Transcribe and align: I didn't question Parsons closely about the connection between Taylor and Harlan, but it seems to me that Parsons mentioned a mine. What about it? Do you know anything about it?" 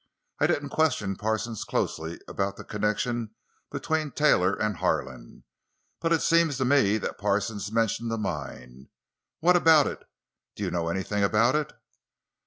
I 0.39 0.47
didn't 0.47 0.69
question 0.69 1.15
Parsons 1.15 1.63
closely 1.63 2.19
about 2.27 2.57
the 2.57 2.63
connection 2.63 3.35
between 3.69 4.09
Taylor 4.09 4.55
and 4.55 4.77
Harlan, 4.77 5.43
but 5.99 6.11
it 6.11 6.23
seems 6.23 6.57
to 6.57 6.65
me 6.65 6.97
that 6.97 7.19
Parsons 7.19 7.71
mentioned 7.71 8.11
a 8.11 8.17
mine. 8.17 8.87
What 9.41 9.55
about 9.55 9.85
it? 9.85 10.01
Do 10.55 10.63
you 10.63 10.71
know 10.71 10.87
anything 10.87 11.23
about 11.23 11.53
it?" 11.55 11.73